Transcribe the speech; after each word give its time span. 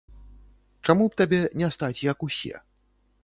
Чаму 0.87 1.05
б 1.11 1.19
табе 1.19 1.41
не 1.63 1.69
стаць, 1.75 2.03
як 2.11 2.17
усе? 2.31 2.55